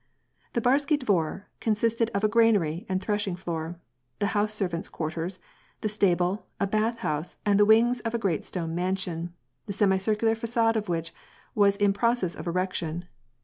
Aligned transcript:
The 0.53 0.61
barsky 0.61 0.97
dvar 0.97 1.43
consisted 1.59 2.09
of 2.15 2.23
a 2.23 2.27
granary 2.27 2.87
and 2.89 2.99
threshing 2.99 3.35
floor, 3.35 3.79
the 4.17 4.25
house 4.33 4.51
servants' 4.51 4.87
quarters, 4.87 5.37
the 5.81 5.89
stable, 5.89 6.47
a 6.59 6.65
bathhouse, 6.65 7.37
and 7.45 7.59
the 7.59 7.65
wings 7.65 7.99
of 7.99 8.15
a 8.15 8.17
gre 8.17 8.31
at 8.31 8.43
stone 8.43 8.73
mansion, 8.73 9.31
the 9.67 9.73
semicircular 9.73 10.33
facade 10.33 10.75
of 10.75 10.89
which 10.89 11.13
was 11.53 11.75
in 11.75 11.93
process 11.93 12.33
of 12.33 12.47
erection. 12.47 13.05